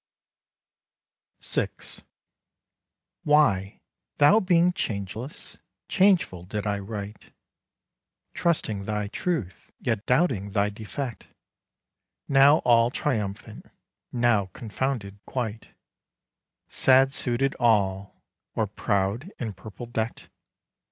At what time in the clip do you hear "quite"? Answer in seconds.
15.27-15.67